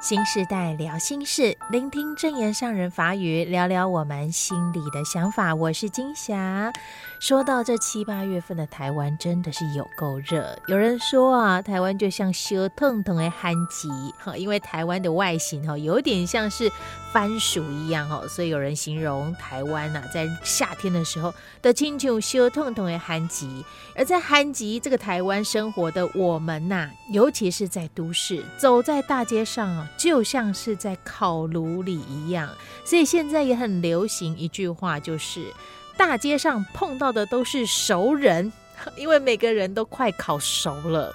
[0.00, 5.52] 新时代聊心事，聆听证言上人法语，聊聊我们心里的想法。
[5.52, 6.72] 我是金霞。
[7.18, 10.56] 说到这七八月份的台湾，真的是有够热。
[10.68, 13.88] 有人说啊，台湾就像烧烫烫的旱季，
[14.20, 16.70] 哈，因为台湾的外形哈，有点像是
[17.12, 23.64] 番薯一样哈，所以有人形容台湾呐，在夏天的时候的亲像烧烫烫的旱季。
[23.96, 29.87] 而在旱季这个台湾生活的我们呐，尤其是在都市，走在大街上啊。
[29.96, 32.48] 就像是在烤炉里一样，
[32.84, 35.52] 所以现在也很流行一句话，就是
[35.96, 38.52] 大街上碰到的都是熟人，
[38.96, 41.14] 因为每个人都快烤熟了。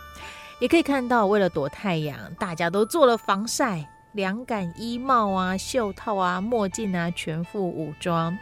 [0.59, 8.37] 也可以看到，为了躲太阳，大家都做了防晒，凉感衣帽啊、袖套啊、墨镜啊，全副武装，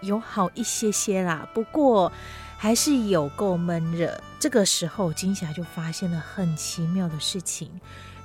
[0.00, 1.46] 有好一些些啦。
[1.52, 2.10] 不过
[2.56, 4.18] 还是有够闷热。
[4.38, 7.70] 这个时候，金霞就发现了很奇妙的事情。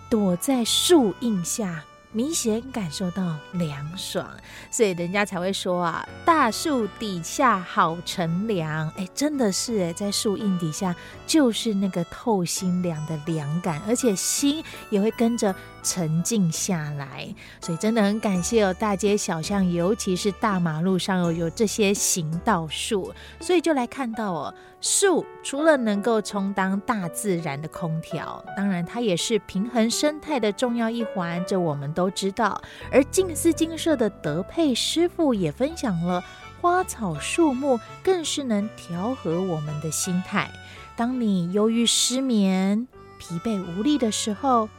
[0.09, 4.25] 躲在树荫下，明显感受到凉爽，
[4.71, 8.89] 所以人家才会说啊，大树底下好乘凉。
[8.97, 10.95] 哎，真的是哎，在树荫底下
[11.27, 15.53] 就是那个透心凉的凉感，而且心也会跟着
[15.85, 17.33] 沉静下来。
[17.61, 24.53] 所以真的很感谢哦，大街小巷，尤其是大马路上哦，有这些行道树，所以就来看到哦。
[24.81, 32.61] 树除了能够充当大自然的空调，当然它也是平衡生态的重要一环，这我们都知道。
[32.91, 36.23] 而静思精舍的德佩师傅也分享了，
[36.61, 40.51] 花草树木更是能调和我们的心态。
[40.95, 44.69] 当你忧郁、失眠、疲惫无力的时候，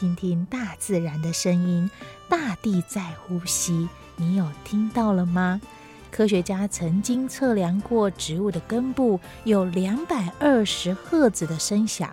[0.00, 1.90] 听听大自然的声音，
[2.26, 5.60] 大地在呼吸，你有听到了吗？
[6.10, 12.10] 科学家曾经测量过植物的根部有两百二十赫兹的声响，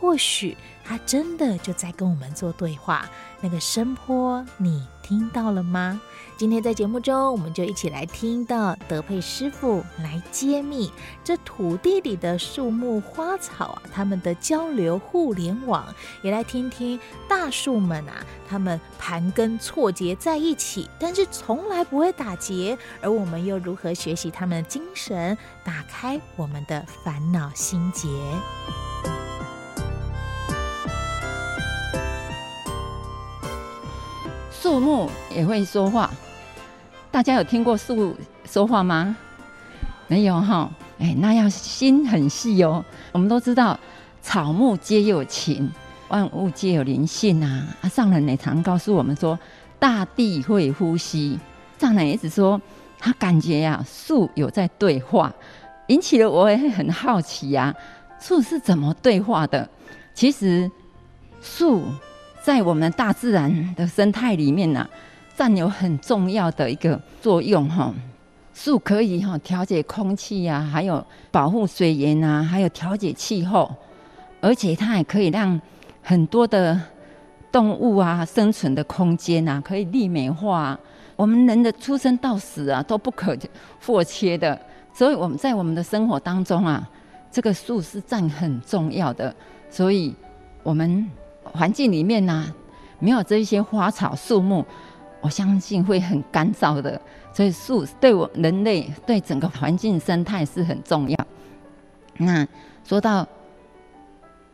[0.00, 3.10] 或许他真的就在跟我们做对话。
[3.40, 6.00] 那个声波，你听到了吗？
[6.36, 10.90] 今天在节目中，我们就一起来听到德佩师傅来揭秘
[11.22, 15.84] 这土地里的树木花草啊，他们的交流互联网，
[16.22, 28.08] 也来听听大树们啊，他们盘根错节在一起，但是从来不会打结，而我们又如何学习他们的精神，打开我们的烦恼心结？
[34.68, 36.10] 树木也会说话。
[37.10, 38.14] 大家有听过树
[38.44, 39.16] 说话吗？
[40.08, 42.84] 没有哈，哎，那要心很细哦。
[43.12, 43.80] 我们都知道，
[44.20, 45.72] 草木皆有情，
[46.08, 47.66] 万物皆有灵性啊。
[47.80, 49.38] 啊，上人也常告诉我们说，
[49.78, 51.38] 大地会呼吸。
[51.78, 52.60] 上人一直说，
[52.98, 55.34] 他感觉呀、树有在对话，
[55.86, 59.66] 引起了我也很好奇呀、啊，树是怎么对话的？
[60.12, 60.70] 其实，
[61.40, 61.84] 树
[62.48, 64.88] 在我们大自然的生态里面呢、
[65.36, 67.92] 占有很重要的一个作用哈，
[68.54, 73.70] 树可以哈调节空气呀，还有保护水源啊，还有调节气候，
[74.40, 75.60] 而且它还可以让
[76.02, 76.80] 很多的
[77.52, 80.80] 动物啊生存的空间呐，可以立美化。
[81.16, 83.36] 我们人的出生到死啊都不可
[83.84, 84.58] 或缺的，
[84.94, 86.88] 所以我们在我们的生活当中啊，
[87.30, 89.34] 这个树是占很重要的。
[89.68, 90.14] 所以
[90.62, 91.06] 我们
[91.54, 92.52] 环境里面呢，
[92.98, 94.64] 没有这一些花草树木。
[95.20, 97.00] 我相信会很干燥的，
[97.32, 101.16] 所以树对我人类对整个环境生态是很重要。
[102.18, 102.46] 那
[102.84, 103.26] 说到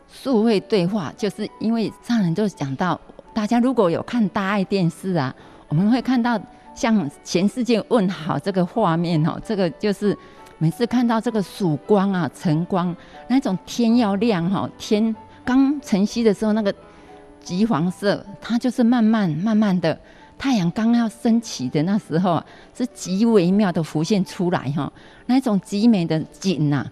[0.08, 2.98] 树会对话，就是因为上人就讲到，
[3.34, 5.34] 大家如果有看大爱电视啊，
[5.68, 6.40] 我们会看到
[6.74, 10.16] 向全世界问好这个画面哦，这个就是
[10.56, 12.96] 每次看到这个曙光啊、晨光，
[13.28, 16.74] 那种天要亮哈，天刚晨曦的时候，那个
[17.40, 19.98] 橘黄色，它就是慢慢慢慢的。
[20.36, 22.42] 太阳刚要升起的那时候，
[22.76, 24.92] 是极微妙的浮现出来哈，
[25.26, 26.84] 那种极美的景呐，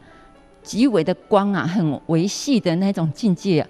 [0.62, 3.66] 极微的光啊，很微细的那种境界，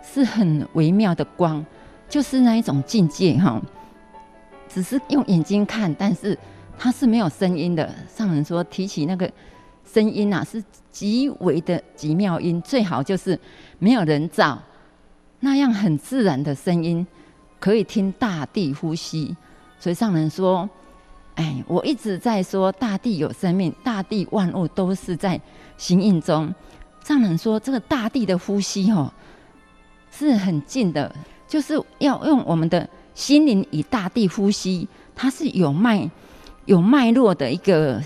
[0.00, 1.64] 是很微妙的光，
[2.08, 3.60] 就是那一种境界哈。
[4.68, 6.38] 只是用眼睛看，但是
[6.78, 7.92] 它是没有声音的。
[8.06, 9.28] 上人说提起那个
[9.84, 13.38] 声音啊，是极微的极妙音，最好就是
[13.80, 14.62] 没有人造，
[15.40, 17.04] 那样很自然的声音。
[17.58, 19.36] 可以听大地呼吸，
[19.78, 20.66] 所以上人说
[21.36, 25.38] ：“哎，我一直在说大地有生命，大地万物都是在
[25.76, 26.50] 行印中。”
[27.04, 29.12] 上人说：“这个大地的呼吸哦，
[30.10, 31.14] 是很近的，
[31.46, 36.10] 就是要用我们的心灵与大地呼吸，它是有脉
[36.64, 38.02] 有脉络的一个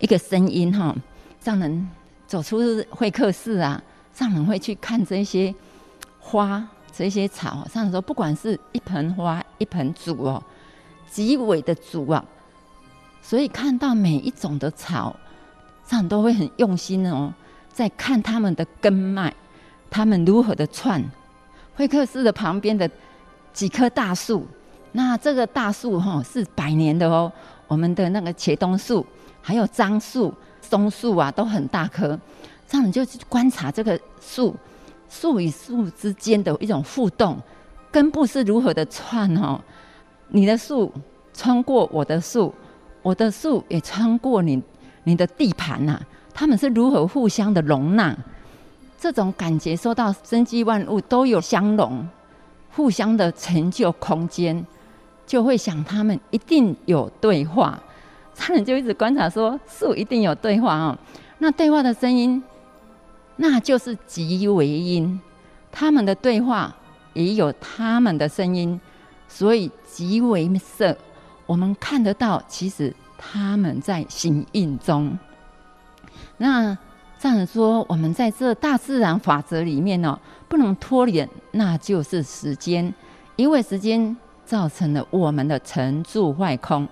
[0.00, 0.92] 一个声音哈。”
[1.38, 1.88] 上人
[2.26, 2.58] 走出
[2.90, 3.80] 会客室啊，
[4.14, 5.54] 上人会去看这些
[6.18, 6.66] 花。
[6.94, 10.42] 这些草，上人说不管是一盆花一盆竹哦，
[11.10, 12.22] 极为的竹啊，
[13.22, 15.16] 所以看到每一种的草
[15.86, 17.32] 上人都会很用心哦，
[17.72, 19.32] 在看他们的根脉，
[19.88, 21.02] 他们如何的串。
[21.74, 22.88] 会客室的旁边的
[23.54, 24.46] 几棵大树，
[24.92, 27.32] 那这个大树哈、哦、是百年的哦，
[27.66, 29.04] 我们的那个茄冬树，
[29.40, 32.20] 还有樟树、松树啊，都很大棵。
[32.72, 34.56] 这样你就去观察这个树。
[35.10, 37.38] 树与树之间的一种互动，
[37.90, 39.60] 根部是如何的串哦？
[40.28, 40.90] 你的树
[41.34, 42.50] 穿过我的树，
[43.02, 44.62] 我的树也穿过你
[45.04, 46.02] 你的地盘呐、啊。
[46.32, 48.16] 他们是如何互相的容纳？
[48.98, 52.08] 这种感觉受到生机万物都有相容，
[52.70, 54.66] 互相的成就空间，
[55.26, 57.78] 就会想他们一定有对话。
[58.34, 60.96] 他们就一直观察说，树一定有对话哦。
[61.36, 62.42] 那对话的声音。
[63.36, 65.20] 那就是极为音，
[65.70, 66.74] 他们的对话
[67.14, 68.80] 也有他们的声音，
[69.26, 70.96] 所以极为色。
[71.46, 75.18] 我们看得到，其实他们在行印中。
[76.36, 76.76] 那
[77.18, 80.18] 这样说，我们在这大自然法则里面呢，
[80.48, 82.94] 不能脱离，那就是时间，
[83.36, 86.86] 因为时间造成了我们的成住坏空。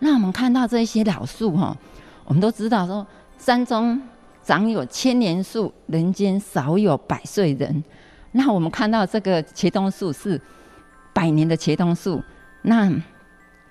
[0.00, 1.76] 那我们看到这些老树哈，
[2.24, 3.06] 我们都知道说
[3.38, 4.02] 山中。
[4.46, 7.82] 长有千年树，人间少有百岁人。
[8.30, 10.40] 那我们看到这个茄冬树是
[11.12, 12.22] 百年的茄冬树。
[12.62, 12.88] 那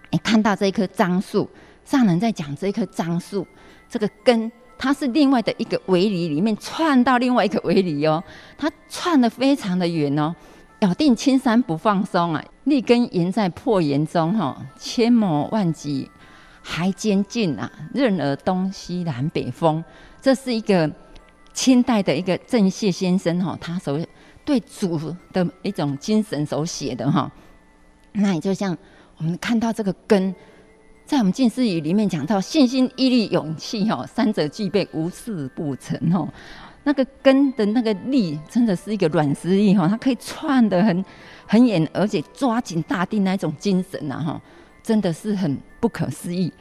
[0.10, 1.50] 你看到这一棵樟树，
[1.86, 3.48] 上人在讲这一棵樟树，
[3.88, 8.22] 这个根它是另外的一个围篱里面串到另外一个围篱哦，
[8.58, 10.36] 它串得非常的远哦，
[10.80, 16.12] 咬定青山不放松啊，立根岩在破岩中哈，千磨万击
[16.62, 19.82] 还坚劲啊，任尔东西南北风。
[20.26, 20.92] 这是一个
[21.54, 24.00] 清代的一个郑燮先生哈，他所
[24.44, 27.32] 对主的一种精神所写的哈。
[28.14, 28.76] 那也就像
[29.18, 30.34] 我们看到这个根，
[31.06, 36.28] 在我们近思语里面讲到信心、毅力、勇气哈，三者具备，无事不成哦。
[36.86, 41.06] 那个根的那个力，真的是一个软实力哈，它可以串得很
[41.46, 44.42] 很远，而且抓紧大地那种精神呐哈，
[44.82, 46.52] 真的是很不可思议。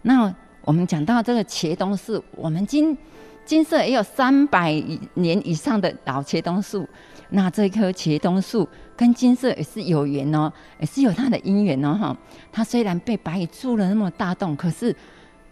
[0.00, 0.34] 那
[0.70, 2.96] 我们讲到这个茄冬树，我们金
[3.44, 4.70] 金色也有三百
[5.14, 6.88] 年以上的老茄冬树，
[7.30, 12.16] 那这棵茄冬树跟金色也是有缘哦，也是有它的因缘哦哈。
[12.52, 14.94] 它虽然被白蚁蛀了那么大洞，可是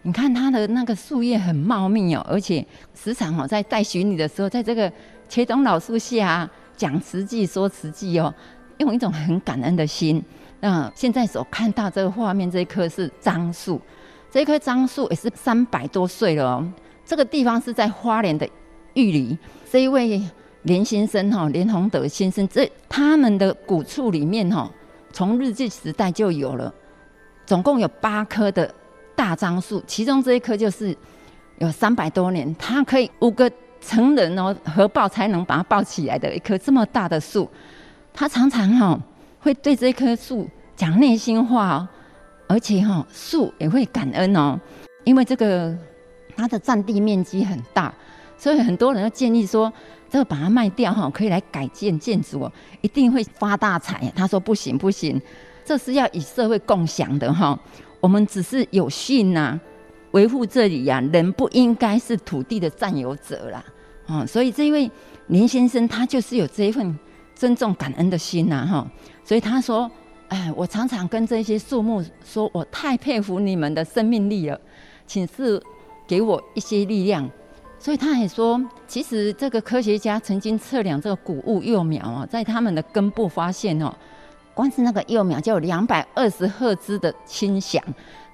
[0.03, 2.65] 你看它的那个树叶很茂密哦，而且
[2.95, 4.89] 时常哦在带巡礼的时候，在这个
[5.27, 8.33] 茄冬老树下讲实际说实际哦，
[8.77, 10.23] 用一种很感恩的心。
[10.61, 13.81] 那现在所看到这个画面，这一棵是樟树，
[14.31, 16.73] 这棵樟树也是三百多岁了哦。
[17.05, 18.47] 这个地方是在花莲的
[18.93, 19.37] 玉里，
[19.71, 20.21] 这一位
[20.63, 24.69] 连先生哈，连宏德先生，这他们的古厝里面哈，
[25.11, 26.71] 从日据时代就有了，
[27.45, 28.71] 总共有八棵的
[29.15, 30.95] 大樟树，其中这一棵就是
[31.57, 33.49] 有三百多年，它可以五个
[33.81, 37.49] 成人哦合抱才能把它抱起来的一棵这么大的树，
[38.13, 38.99] 他常常哈
[39.39, 41.87] 会对这棵树讲内心话哦，
[42.49, 44.59] 而且哈树也会感恩哦，
[45.05, 45.73] 因为这个。
[46.37, 47.93] 它的占地面积很大，
[48.37, 49.69] 所以很多人都建议说，
[50.09, 54.09] 这个把它卖掉哈，可以来改建建筑哦，一定会发大财。
[54.15, 55.21] 他说不行不行，
[55.65, 57.59] 这是要以社会共享的哈。
[57.99, 59.59] 我们只是有幸呐，
[60.11, 63.61] 维护这里呀，人不应该是土地的占有者啦。
[64.07, 64.89] 哦，所以这一位
[65.27, 66.97] 林先生他就是有这一份
[67.35, 68.87] 尊重感恩的心呐哈。
[69.25, 69.91] 所以他说，
[70.29, 74.59] 哎，我常常跟这些树木说，我太佩服你们的生命力了，
[75.05, 75.61] 请赐。
[76.09, 77.29] 给我一些力量，
[77.77, 83.93] 所以他也说，其实这个科学家曾经测量这个谷物幼苗啊，在他们的根部发现哦，
[84.55, 87.79] 光是那个幼苗就有两百二十赫兹的清响，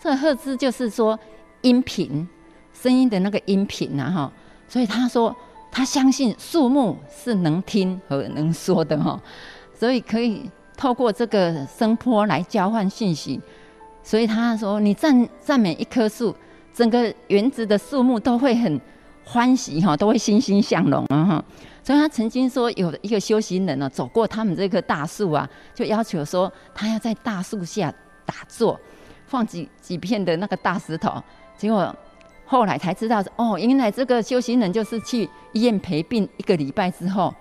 [0.02, 1.20] 这个赫兹就是说
[1.64, 2.26] 音频
[2.72, 4.32] 声音的那个音频呐哈，
[4.70, 5.36] 所以他说
[5.70, 9.22] 他相信树木是能听和能说的哈，
[9.78, 13.40] 所以可以透过这个声波来交换信息，
[14.04, 16.36] 所以他说你赞赞美一棵树。
[16.74, 18.82] 整个园子的树木都会很
[19.24, 21.46] 欢喜哈，都会欣欣向荣啊哈。
[21.82, 27.90] 所以他曾经说，有一个修行人呢，走过他们这棵大树啊，就要求说，他要在大树下
[28.26, 28.78] 打坐，
[29.26, 31.14] 放几几片的那个大石头。
[31.56, 31.96] 结果
[32.46, 37.34] 后来才知道，哦，原来这个修行人就是去医院陪病一个礼拜之后，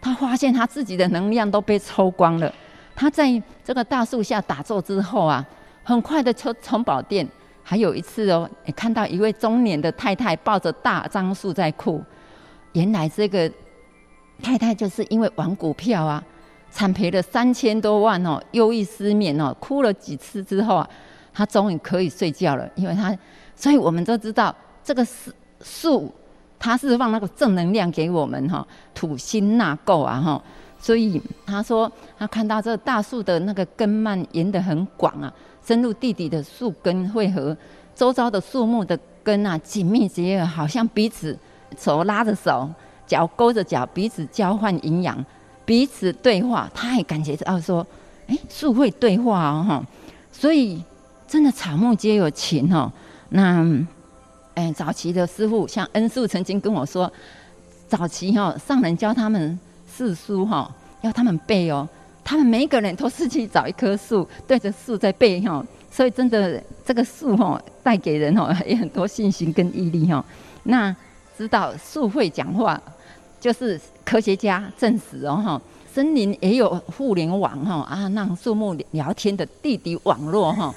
[0.00, 2.54] 他发现他自己的能量都被抽光了。
[2.96, 5.46] 他在这个大树下打坐之后啊，
[5.84, 7.28] 很快的就充饱电。
[7.68, 12.00] 还有一次哦，也看到一位中年的太太抱着大樟树在哭。
[12.74, 13.50] 原来这个
[14.40, 16.22] 太太就是因为玩股票啊，
[16.70, 20.88] 惨赔了三千多万哦，忧郁失眠哦，哭了几次之后啊，
[21.34, 23.12] 她终于可以睡觉了，因为她，
[23.56, 25.04] 所以我们都知道这个
[25.60, 26.08] 树，
[26.60, 30.40] 它是放那个正能量给我们哈，土星纳垢啊哈，
[30.86, 35.32] 所以他说他看到这大树的那个根蔓延得很广啊，
[35.66, 37.56] 深入地底的树根会和
[37.92, 41.36] 周遭的树木的根啊紧密结合，好像彼此
[41.76, 42.70] 手拉着手，
[43.04, 45.24] 脚勾着脚，彼此交换营养。
[45.64, 47.84] 彼此对话，他也感觉到说
[48.28, 49.84] ：“哎，树会对话哦，哈，
[50.30, 50.80] 所以
[51.26, 52.92] 真的草木皆有情哦。
[53.30, 53.66] 那，
[54.54, 57.12] 哎，早期的师傅像恩树曾经跟我说，
[57.88, 59.58] 早期哈上人教他们
[59.96, 61.88] 四书哈，要他们背哦，
[62.22, 70.22] 他们每一个人都是去找一棵树，对着树在背哈，所以真的这个树哈带给人哈也很多信心跟毅力哈。
[70.64, 70.94] 那
[71.38, 72.80] 知道树会讲话。”
[73.38, 75.60] 就是科学家证实哦哈，
[75.92, 80.74] 森林也有互联网哈啊，让树木聊天的地底网络哈。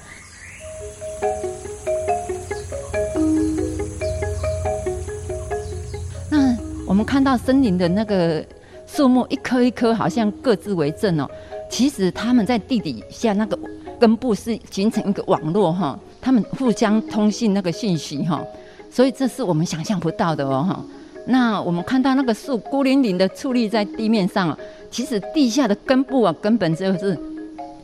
[6.30, 8.44] 那我们看到森林的那个
[8.92, 11.30] 树木一棵一棵好像各自为政哦，
[11.70, 13.56] 其实他们在地底下那个
[14.00, 18.42] 根部是形成一个网络哈，他们互相通信那个信息哈，
[18.90, 20.84] 所以这是我们想象不到的哦哈。
[21.26, 24.56] 那我们看到那个树孤零零的矗立在地面上，
[24.90, 27.16] 其实地下的根部啊，根本就是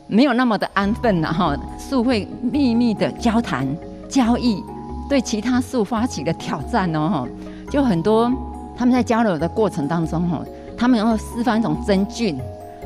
[0.07, 1.55] 没有那么的安分了哈。
[1.79, 3.65] 树会秘密的交谈、
[4.09, 4.61] 交易，
[5.07, 7.27] 对其他树发起了挑战哦哈。
[7.71, 8.29] 就很多
[8.75, 10.43] 他们在交流的过程当中哈，
[10.77, 12.39] 他们会释放一种真菌，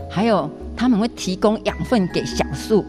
[0.09, 2.85] 还有他们会提供养分给小树，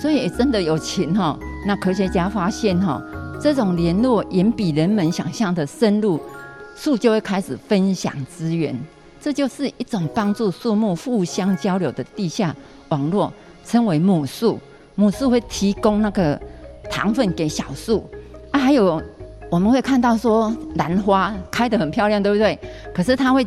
[0.00, 1.38] 所以真的有情哈。
[1.66, 3.02] 那科学家发现哈，
[3.40, 6.20] 这种联络远比人们想象的深入。
[6.74, 8.76] 树就会开始分享资源，
[9.20, 12.56] 这就是一种帮助树木互相交流的地下
[12.88, 13.32] 网络，
[13.64, 14.58] 称为母树。
[14.94, 16.40] 母树会提供那个
[16.90, 18.08] 糖分给小树
[18.50, 19.00] 啊，还有
[19.50, 22.58] 我们会看到说兰花开得很漂亮，对不对？
[22.94, 23.46] 可是它会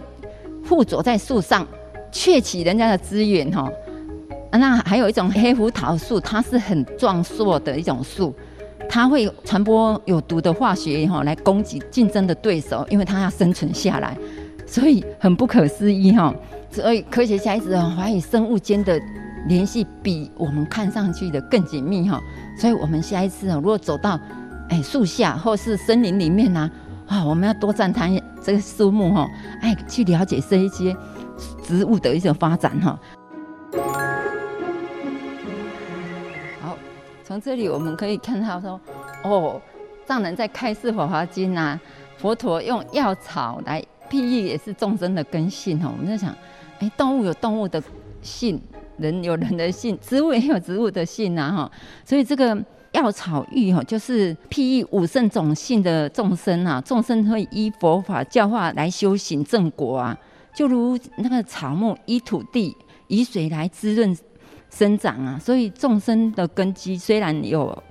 [0.65, 1.65] 附着在树上，
[2.11, 3.71] 窃取人家的资源哈。
[4.51, 8.35] 那还有一种黑胡桃树，它是很壮硕的一种树。
[8.87, 14.15] 它会传播有毒的化学哈，来攻击竞争的对手，因为它要生存下来，
[14.65, 16.33] 所以很不可思议哈。
[16.69, 18.99] 所以科学家一直怀疑生物间的
[19.47, 22.21] 联系比我们看上去的更紧密哈。
[22.57, 24.19] 所以我们下一次如果走到
[24.69, 26.69] 哎树下或是森林里面呢，
[27.25, 28.09] 我们要多赞叹
[28.43, 29.27] 这个树木哈，
[29.61, 30.95] 哎，去了解这一些
[31.63, 32.99] 植物的一种发展哈。
[36.61, 36.77] 好
[37.23, 38.79] 从这里我们可以看到说，
[39.23, 39.59] 哦，
[40.05, 41.79] 藏人在开示《法华经》呐，
[42.17, 45.91] 佛陀用药草来辟喻，也是众生的根性哈。
[45.91, 46.35] 我们在想，
[46.79, 47.81] 哎，动物有动物的
[48.21, 48.61] 性，
[48.97, 51.71] 人有人的性，植物也有植物的性呐哈。
[52.05, 52.55] 所以这个
[52.95, 60.17] 药草喻哈，就是譬喻五圣种性的众生啊，众生会依佛法教化来修行正果啊，
[60.55, 62.75] 就如那个草木依土地、
[63.07, 64.17] 以水来滋润。
[64.71, 67.81] 生长啊，所以众生的根基虽然有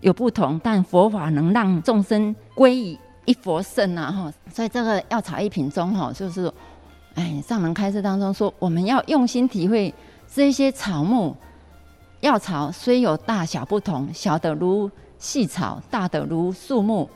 [0.00, 4.10] 有不同，但佛法能让众生归于一佛圣啊！
[4.10, 6.50] 哈，所以这个药草一品中哈，就是
[7.14, 9.92] 哎，上人开示当中说，我们要用心体会
[10.32, 11.36] 这些草木
[12.20, 17.08] 药草虽有大小不同，小的如细草，大的如树木，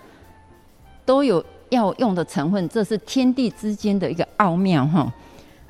[1.04, 5.12] 都有药用的成分，这是天地之间的一个奥妙哈。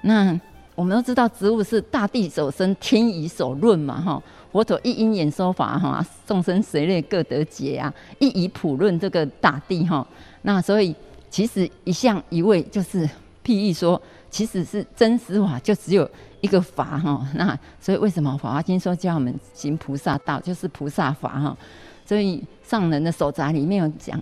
[0.02, 0.40] 那。
[0.76, 4.20] 我们都知道植物是大地所生，天以所润嘛，哈。
[4.50, 10.04] 佛陀一因缘说法，哈，众生随类各得解啊，一以普论这个大地，哈。
[10.42, 10.92] 那所以
[11.30, 13.08] 其实一向一味就是
[13.44, 14.02] 譬喻说，
[14.34, 16.10] 其实是真实法就只有
[16.40, 17.24] 一个法，哈。
[17.36, 21.56] 那所以为什么《法华经》说叫我们行菩萨道，就是菩萨法，哈。
[22.04, 24.20] 所以上人的手札里面有讲，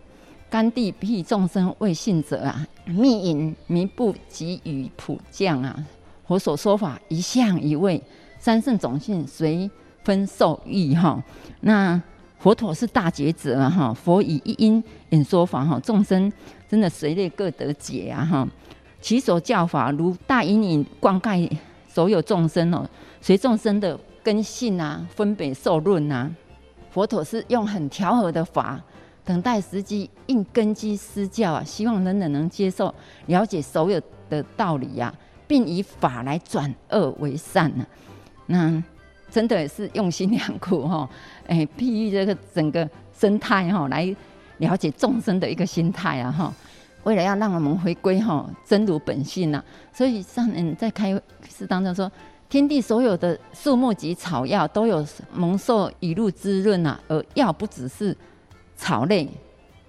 [0.51, 5.75] 甘地譬众生为信者啊，密隐弥布给予普降啊。
[6.27, 7.99] 佛所说法一向一味，
[8.39, 9.71] 三圣种性随
[10.05, 11.25] 分受益哈。
[11.63, 11.99] 那
[12.39, 16.31] 佛陀是大觉者哈，佛以一因演说法哈，众生
[16.69, 18.47] 真的随类各得解啊哈。
[19.03, 21.51] 其所教法如大阴影灌溉
[21.87, 22.89] 所有众生哦，
[23.21, 26.31] 随众生的根性啊，分别受润呐。
[26.91, 28.81] 佛陀是用很调和的法，
[29.25, 32.95] 等待时机，应根基施教啊，希望人人能接受、
[33.27, 35.13] 了解所有的道理呀。
[35.45, 37.85] 并以法来转恶为善呢、
[38.47, 38.83] 那
[39.31, 41.07] 真的也是用心良苦哈！
[41.47, 44.17] 哎，譬喻这个整个生态哈，来
[44.59, 46.55] 了解众生的一个心态啊哈。
[47.05, 51.13] 为了要让我们回归哈真如本性呐、所以上人在开
[51.49, 52.11] 示当中说：
[52.49, 58.17] 天地所有的树木及草药都有蒙受雨露滋润啊，而药不只是
[58.77, 59.29] 草类、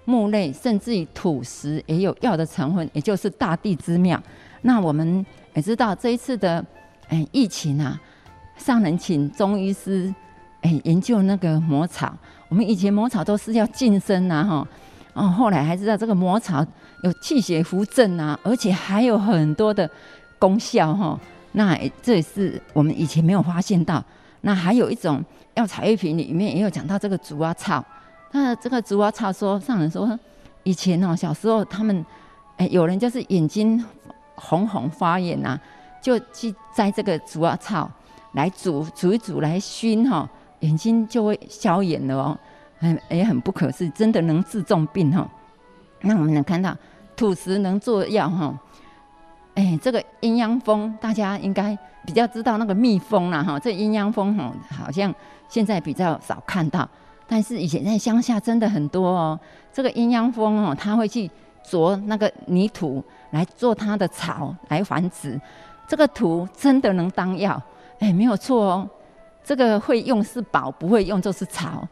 [0.04, 4.20] 木类，甚至于土石也有药的成分，也就是大地之妙。
[4.62, 6.64] 那我们也知道这一次的
[7.08, 8.00] 哎疫情啊，
[8.56, 10.12] 上人请中医师
[10.62, 12.16] 哎研究那个魔草。
[12.48, 14.68] 我们以前魔草都是要净身呐，哈，
[15.12, 16.64] 哦，后来还知道这个魔草
[17.04, 19.88] 有气血扶正啊，而且还有很多的
[20.38, 21.20] 功效哈。
[21.52, 24.02] 那这也是我们以前没有发现到。
[24.40, 27.84] 那还有一种药材药品里面也有讲到这个竹啊草。
[28.32, 30.18] 那这个竹啊草说，上人说
[30.64, 32.04] 以前哦小时候他们
[32.56, 33.84] 哎有人就是眼睛。
[34.36, 35.60] 红红发炎呐、啊，
[36.02, 37.88] 就去摘这个竹啊草
[38.32, 42.38] 来煮煮一煮来熏哈，眼睛就会消炎了哦，
[42.80, 45.24] 很也很不可思议，真的能治重病哈。
[46.00, 46.76] 那我们能看到
[47.16, 48.54] 土石能做药哈，
[49.54, 55.14] 哎，这个阴阳蜂大家应该比较知道那个蜜蜂啦哈，这阴阳蜂哈好像
[55.48, 56.88] 现在比较少看到，
[57.26, 59.38] 但是以前在乡下真的很多哦。
[59.72, 61.30] 这个阴阳蜂哦，它会去
[61.62, 63.02] 啄那个泥土。
[63.30, 65.40] 来做它的巢来繁殖，
[65.88, 67.60] 这个土真的能当药？
[67.98, 68.88] 哎，没有错哦。
[69.42, 71.84] 这个会用是宝，不会用就是草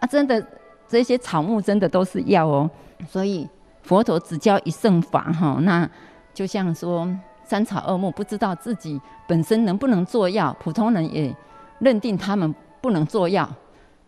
[0.00, 0.06] 啊！
[0.08, 0.44] 真的，
[0.88, 2.68] 这些草木真的都是药哦。
[3.08, 3.48] 所以
[3.88, 5.88] 佛陀只教一乘法哈，那
[6.34, 7.08] 就像说
[7.42, 11.34] 三草二木，不知道自己本身能不能做药，普通人也
[11.78, 13.48] 认定他们不能做药，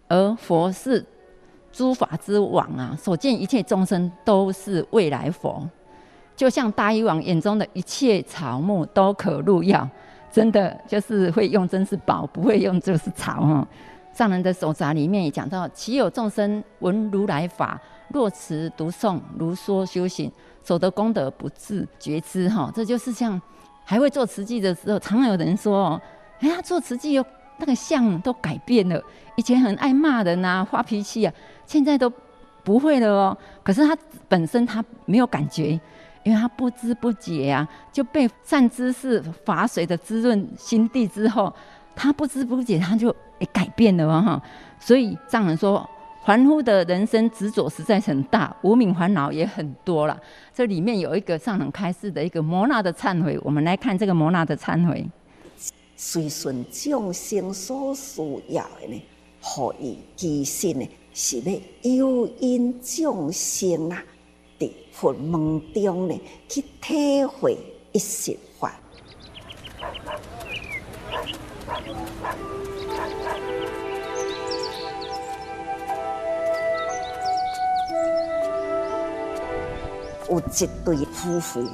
[0.07, 1.03] 而佛是
[1.73, 5.67] 诸法之王啊，所见一切众生都是未来佛。
[6.37, 9.89] 就像大医王眼中的一切草木都可入药，
[10.31, 13.67] 真的就是会用真是宝，不会用就是草哈。
[14.13, 17.81] 上人的手札里面也讲到：岂有众生闻如来法，
[18.13, 20.31] 若持读诵，如说修行，
[20.63, 22.71] 所得功德不自觉知哈。
[22.75, 23.41] 这就是像
[23.85, 26.03] 还会做慈济的时候，常有人说哦，
[26.41, 27.25] 哎呀，做慈济有
[27.59, 29.03] 那个相都改变了，
[29.37, 31.33] 以前很爱骂人啊，发脾气啊，
[31.67, 32.13] 现在都
[32.65, 33.39] 不会了哦。
[33.63, 33.97] 可是他
[34.29, 35.81] 本身他没有感觉。
[36.23, 41.51] 因为他不知不觉呀、啊，就被善知识法水的滋润心地之后，
[41.97, 44.43] 他不知不觉他就也改变了哈。
[44.79, 45.89] 所以上人说，
[46.25, 50.21] 凡夫的人生执着实在很大，无明烦恼也很多了。
[50.55, 55.07] 这里面有一个上人开示的一个摩纳的忏悔，我们来看这个摩纳的忏悔。
[55.97, 59.03] 随顺众生所需要的呢，
[59.41, 60.89] 何以其心呢？
[61.13, 61.53] 是要
[61.83, 64.03] 诱引众生啊。
[64.93, 67.57] 佛门中呢，去体会
[67.93, 68.79] 一切法。
[80.31, 81.69] 有一对夫妇，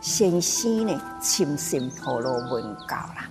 [0.00, 3.26] 先生呢，深信婆罗门教啦，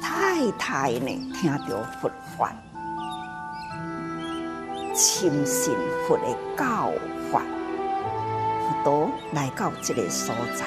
[0.00, 2.52] 太太呢，听到佛法。
[4.92, 5.76] 深信
[6.08, 6.24] 佛的
[6.58, 6.90] 教
[7.30, 7.40] 法，
[8.66, 10.66] 佛陀来到这个所在，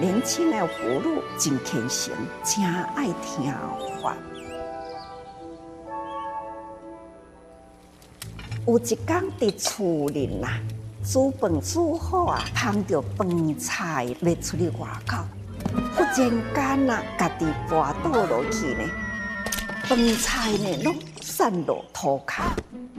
[0.00, 2.64] 年轻的妇女真虔诚，真
[2.96, 3.52] 爱听
[4.02, 4.16] 法。
[8.66, 10.60] 有一天在厝里啦，
[11.04, 15.18] 煮饭煮好啊，捧着饭菜要出去外口，
[15.94, 18.82] 忽然间啊，家己滑倒落去呢，
[19.84, 22.42] 饭菜呢拢散落涂骹。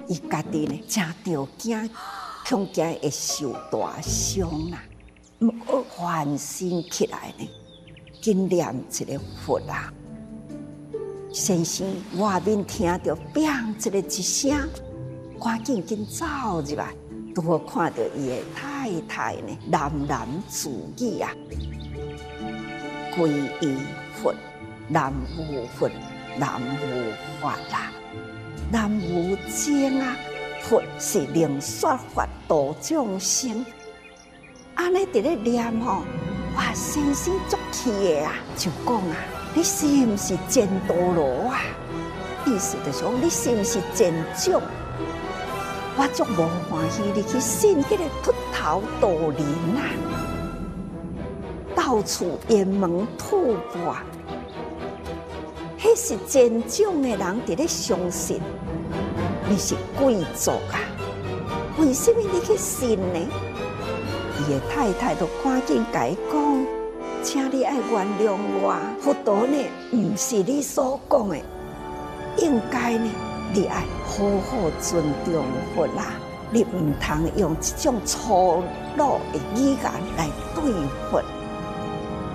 [0.07, 1.89] 伊家己呢，真着惊，
[2.47, 4.81] 恐惊会受大伤啊！
[5.39, 7.49] 毋过翻身起来呢，
[8.21, 9.91] 紧念一个佛啊！
[11.33, 11.85] 先生
[12.17, 14.69] 外面听到“砰”一个一声，
[15.39, 16.25] 赶紧紧走
[16.65, 16.93] 入来，
[17.35, 20.69] 拄好看到伊的太太呢，喃喃自
[20.99, 21.31] 语啊
[23.15, 23.27] ：“皈
[23.61, 23.77] 依
[24.13, 24.33] 佛，
[24.87, 25.89] 南无佛，
[26.37, 27.91] 南无法啦！”
[28.71, 30.15] 南无经啊，
[30.63, 33.65] 佛是能说法度众生。
[34.75, 36.03] 安尼伫咧念吼，
[36.55, 39.15] 哇，先生足气的啊，就讲啊，
[39.53, 41.61] 你是毋是真多罗啊？
[42.45, 44.61] 意思就是讲，你是毋是真种？
[45.99, 49.41] 我足无欢喜你去信迄个秃头道人
[49.75, 49.81] 啊，
[51.75, 53.95] 到处沿门吐蕃。
[55.79, 58.39] 迄是真种的人伫咧相信，
[59.49, 60.77] 你是贵族啊？
[61.79, 63.19] 为什么你去信呢？
[64.39, 66.65] 伊的太太都赶紧改讲，
[67.23, 69.57] 请你爱原谅我，佛陀呢，
[69.91, 71.37] 毋是你所讲的，
[72.37, 73.09] 应该呢，
[73.53, 76.13] 你爱好好尊重佛啦，
[76.51, 78.63] 你毋通用这种粗
[78.97, 79.83] 鲁的语言
[80.17, 80.71] 来对
[81.09, 81.23] 佛。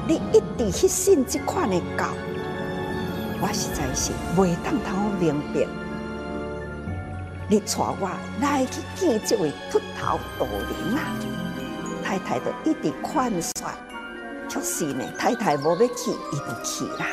[0.09, 2.09] 你一直去信这款的教，
[3.41, 5.67] 我实在是袂当通明白。
[7.49, 11.15] 你带我来去见这位秃头道人啊！
[12.03, 13.71] 太太就一直劝说，
[14.51, 17.07] 可是呢，太太无要去，伊就去啦。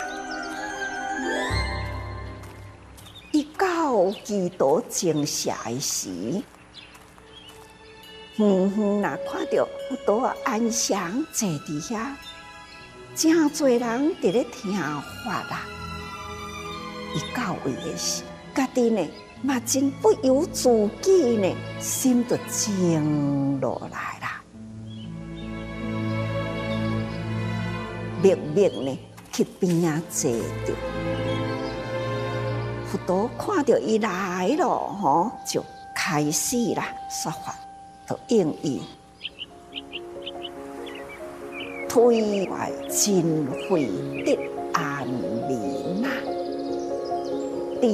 [3.59, 6.09] 到基督正社的时，
[8.37, 12.13] 远远那看到佛陀安详坐伫遐，
[13.13, 14.71] 真侪人伫咧听
[15.25, 15.65] 法啦。
[17.13, 18.23] 一到位的时，
[18.55, 19.05] 家己呢
[19.41, 20.69] 嘛真不由自
[21.01, 24.41] 己呢，心就静落来啦。
[28.23, 28.99] 默默呢
[29.33, 30.73] 去边啊坐着，
[32.89, 36.87] 佛陀看到伊来了，吼就开始啦。
[37.07, 37.53] 说法，
[38.07, 38.81] 就应伊
[41.87, 43.87] 推怀真慧
[44.25, 44.39] 得
[44.73, 46.09] 安眠啊，
[47.79, 47.87] 智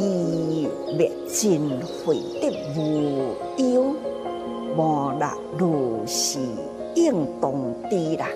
[0.98, 1.70] 灭真
[2.06, 3.36] 慧得无
[3.74, 3.94] 忧，
[4.78, 6.40] 莫那如是
[6.96, 7.52] 应当
[7.90, 8.28] 知啦，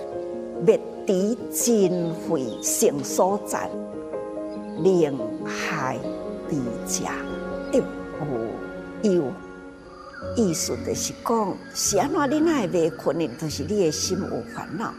[0.66, 0.78] 灭。
[1.06, 3.68] 离真慧成所在，
[4.78, 5.96] 宁害
[6.50, 7.12] 离家
[7.72, 7.80] 得
[8.20, 9.24] 无忧。
[10.36, 13.26] 意思就是讲，是安怎你那会未困呢？
[13.38, 14.92] 就是你的心有烦恼。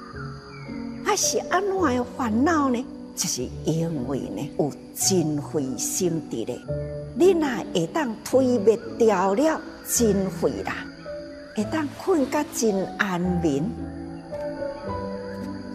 [1.06, 2.86] 还是安怎的烦恼呢？
[3.16, 6.60] 就是因为呢有真慧心地咧，
[7.14, 10.74] 你那会当推灭掉了真慧啦，
[11.56, 13.64] 会当困甲真安眠。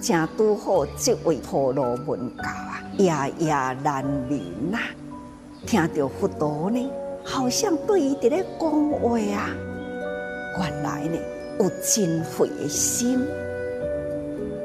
[0.00, 3.52] 正拄好，这位婆罗门教啊，夜夜
[3.84, 4.40] 难眠
[4.72, 4.78] 呐。
[5.66, 6.90] 听到佛陀呢，
[7.24, 9.50] 好像对伊伫咧讲话啊。
[10.58, 11.18] 原来呢，
[11.58, 13.26] 有真慧的心，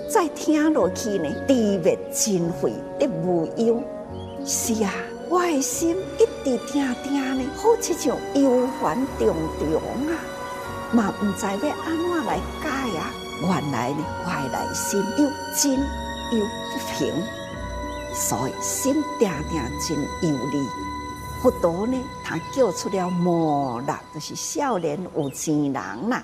[0.07, 3.81] 再听落去呢，地灭真慧得无忧。
[4.45, 4.93] 是啊，
[5.27, 10.13] 我的心一直听听呢，好似像忧烦重重啊，
[10.93, 13.11] 嘛毋知要安怎来解啊。
[13.41, 15.25] 原来呢，外来心又
[15.57, 15.71] 真
[16.31, 17.11] 又不平，
[18.13, 19.97] 所以心定定真
[20.29, 20.63] 有力。
[21.41, 26.23] 佛陀呢，他叫出了摩纳，就是少年有钱人啦，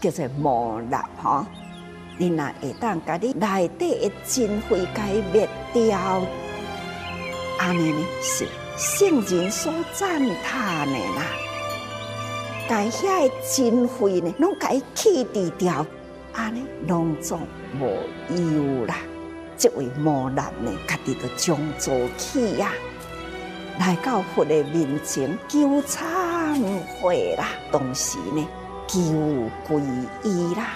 [0.00, 1.46] 叫做摩纳哈。
[2.16, 6.22] 你那会当家己内底的真慧解灭掉，
[7.58, 8.46] 安尼呢是
[8.78, 11.22] 圣人所赞叹的啦。
[12.66, 15.84] 该遐的真慧呢，拢该去除掉。
[16.32, 17.42] 安尼拢总
[17.78, 17.84] 无
[18.34, 18.96] 忧啦，
[19.58, 22.72] 这位摩难呢，家己都将做起呀，
[23.78, 26.56] 来到佛的面前求忏
[27.00, 28.46] 悔啦，同时呢
[28.86, 29.00] 求
[29.68, 29.80] 皈
[30.22, 30.74] 依啦，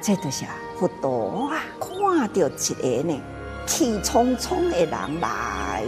[0.00, 0.44] 这就是
[0.78, 3.20] 佛陀啊，看到一个呢
[3.66, 5.82] 气冲冲的人来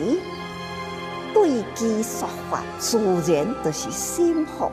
[1.32, 2.98] 对其说法，自
[3.32, 4.70] 然就是心服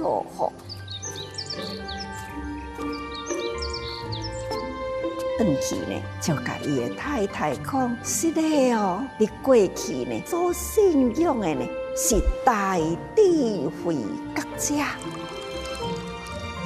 [0.00, 0.52] 口服。
[5.38, 12.78] 转去呢，就甲伊的太太讲：是的哦，你过去呢，所信仰的呢，是大
[13.14, 13.96] 智慧
[14.34, 14.84] 觉者。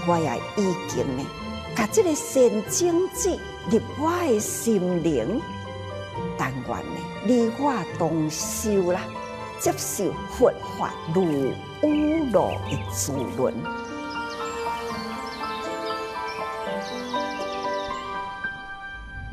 [0.07, 1.27] 我也已经呢，
[1.77, 3.37] 甲这个善种子
[3.71, 5.41] 入我的心灵，
[6.39, 9.01] 但愿呢，你我同修啦，
[9.59, 11.23] 接受佛法如
[11.83, 13.53] 雨露的滋润。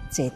[0.10, 0.36] 这个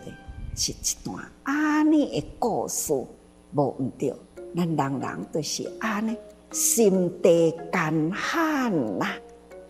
[0.55, 4.13] 是一段安尼的故事，无毋对。
[4.53, 6.17] 咱人人都是安尼，
[6.51, 9.07] 心地干旱呐，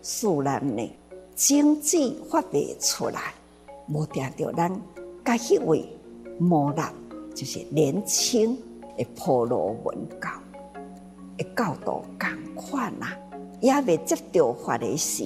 [0.00, 0.90] 自然呢，
[1.36, 1.96] 种子
[2.28, 3.32] 发未出来。
[3.88, 4.68] 无定着咱
[5.24, 5.86] 甲迄位
[6.38, 6.92] 摩纳，
[7.32, 8.56] 就是年轻
[8.96, 10.30] 的婆罗门教
[11.38, 13.06] 的教导共款呐，
[13.60, 15.24] 也未接到法的时，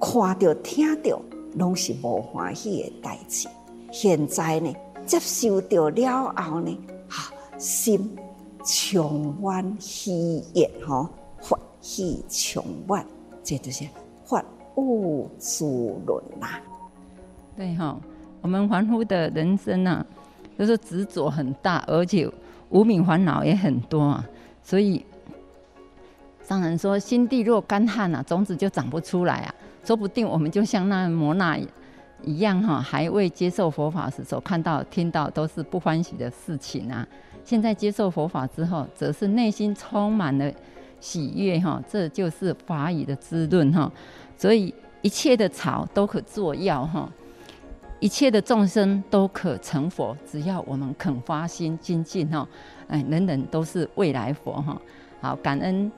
[0.00, 1.20] 看着听着，
[1.56, 3.48] 拢是无欢喜的代志。
[3.94, 4.74] 现在呢，
[5.06, 6.76] 接受到了后呢，
[7.08, 8.10] 哈，心
[8.64, 11.08] 充满喜悦，哈，
[11.40, 13.06] 法喜充满，
[13.44, 13.84] 这就是
[14.24, 16.58] 法无自论呐。
[17.56, 17.96] 对哈，
[18.42, 20.04] 我们凡夫的人生啊，
[20.58, 22.28] 就是执着很大，而且
[22.70, 24.28] 无明烦恼也很多啊。
[24.64, 25.06] 所以
[26.42, 29.54] 上人说，心地若干旱啊，种子就长不出来啊。
[29.84, 31.56] 说不定我们就像那摩纳。
[32.24, 37.06] 一样哈，还未接受佛法时所看到、听到都是不欢喜的事情啊。
[37.44, 40.50] 现在接受佛法之后，则是内心充满了
[41.00, 41.82] 喜悦哈。
[41.88, 43.90] 这就是法语的滋润哈。
[44.36, 47.08] 所以一切的草都可做药哈。
[48.00, 52.46] 一切的众生都可成佛，只要我们肯发心精进哈，
[52.88, 54.80] 哎，人人都是未来佛哈。
[55.20, 55.90] 好，感恩。